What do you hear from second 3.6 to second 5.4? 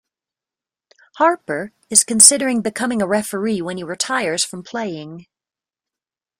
when he retires from playing.